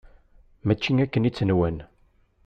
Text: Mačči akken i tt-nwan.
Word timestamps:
Mačči 0.65 0.93
akken 1.03 1.27
i 1.29 1.31
tt-nwan. 1.31 1.77